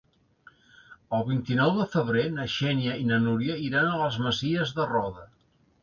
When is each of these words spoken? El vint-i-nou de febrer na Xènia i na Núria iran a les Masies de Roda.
El 1.17 1.25
vint-i-nou 1.27 1.69
de 1.81 1.87
febrer 1.97 2.25
na 2.39 2.47
Xènia 2.55 2.97
i 3.05 3.07
na 3.13 3.23
Núria 3.29 3.61
iran 3.69 3.95
a 3.95 4.05
les 4.05 4.21
Masies 4.27 4.77
de 4.81 4.93
Roda. 4.95 5.33